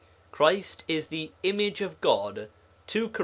[0.31, 2.49] Christ is the 'image of God'
[2.87, 3.19] (2 Cor.